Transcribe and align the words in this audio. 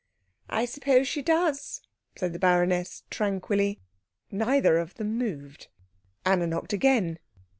"I 0.49 0.65
suppose 0.65 1.07
she 1.07 1.21
does," 1.21 1.79
said 2.15 2.33
the 2.33 2.39
baroness 2.39 3.03
tranquilly. 3.11 3.81
Neither 4.31 4.79
of 4.79 4.95
them 4.95 5.15
moved. 5.19 5.67
Anna 6.25 6.47
knocked 6.47 6.73
again. 6.73 7.19